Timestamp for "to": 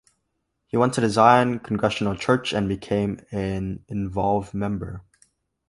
0.95-1.01